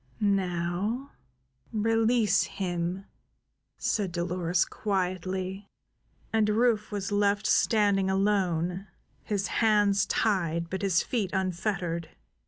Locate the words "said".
3.77-4.11